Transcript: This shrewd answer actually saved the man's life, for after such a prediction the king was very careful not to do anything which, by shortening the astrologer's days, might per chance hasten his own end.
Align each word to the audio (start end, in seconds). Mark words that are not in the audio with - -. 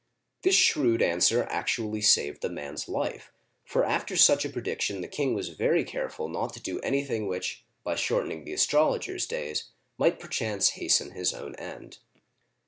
This 0.41 0.55
shrewd 0.55 1.03
answer 1.03 1.43
actually 1.51 2.01
saved 2.01 2.41
the 2.41 2.49
man's 2.49 2.89
life, 2.89 3.31
for 3.63 3.85
after 3.85 4.17
such 4.17 4.43
a 4.43 4.49
prediction 4.49 5.01
the 5.01 5.07
king 5.07 5.35
was 5.35 5.49
very 5.49 5.83
careful 5.83 6.27
not 6.27 6.55
to 6.55 6.59
do 6.59 6.79
anything 6.79 7.27
which, 7.27 7.63
by 7.83 7.93
shortening 7.93 8.43
the 8.43 8.53
astrologer's 8.53 9.27
days, 9.27 9.65
might 9.99 10.19
per 10.19 10.27
chance 10.27 10.69
hasten 10.69 11.11
his 11.11 11.35
own 11.35 11.53
end. 11.57 11.99